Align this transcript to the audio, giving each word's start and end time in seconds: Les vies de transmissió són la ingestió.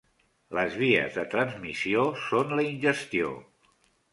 Les 0.59 0.77
vies 0.83 1.19
de 1.19 1.25
transmissió 1.35 2.07
són 2.25 2.57
la 2.61 2.67
ingestió. 2.71 3.31